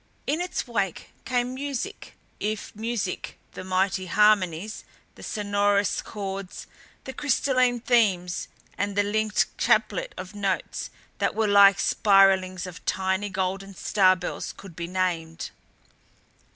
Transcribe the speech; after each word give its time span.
In 0.25 0.41
its 0.41 0.67
wake 0.67 1.11
came 1.25 1.53
music 1.53 2.15
if 2.39 2.75
music 2.75 3.37
the 3.51 3.63
mighty 3.63 4.07
harmonies, 4.07 4.83
the 5.13 5.21
sonorous 5.21 6.01
chords, 6.01 6.65
the 7.03 7.13
crystalline 7.13 7.79
themes 7.79 8.47
and 8.79 8.95
the 8.95 9.03
linked 9.03 9.55
chaplet 9.59 10.15
of 10.17 10.33
notes 10.33 10.89
that 11.19 11.35
were 11.35 11.47
like 11.47 11.77
spiralings 11.79 12.65
of 12.65 12.83
tiny 12.83 13.29
golden 13.29 13.75
star 13.75 14.15
bells 14.15 14.55
could 14.57 14.75
be 14.75 14.87
named. 14.87 15.51